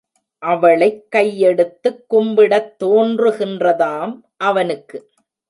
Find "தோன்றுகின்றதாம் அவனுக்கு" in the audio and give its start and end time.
2.83-4.97